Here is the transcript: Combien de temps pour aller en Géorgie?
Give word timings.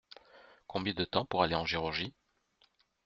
Combien 0.65 0.95
de 0.95 1.03
temps 1.05 1.25
pour 1.25 1.43
aller 1.43 1.53
en 1.53 1.67
Géorgie? 1.67 2.15